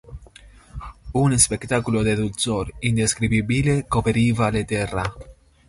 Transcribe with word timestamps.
Un 1.23 1.29
spectaculo 1.45 1.99
de 2.03 2.13
dulcor 2.15 2.67
indescribibile 2.89 3.85
coperiva 3.87 4.49
le 4.49 4.63
terra. 4.65 5.03